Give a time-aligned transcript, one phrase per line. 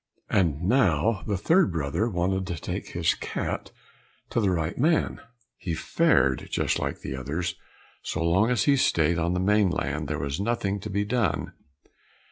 [0.31, 3.69] And now the third brother wanted to take his cat
[4.31, 5.21] to the right man.
[5.59, 7.53] He fared just like the others;
[8.01, 11.53] so long as he stayed on the mainland there was nothing to be done.